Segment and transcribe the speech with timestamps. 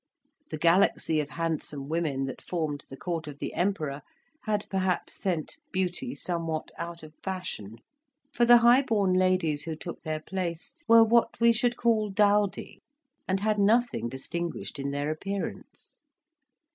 [0.49, 4.01] The galaxy of handsome women that formed the court of the Emperor
[4.45, 7.77] had perhaps sent beauty somewhat out of fashion;
[8.33, 12.81] for the high born ladies who took their place were what we should call dowdy,
[13.27, 15.97] and had nothing distinguished in their appearance.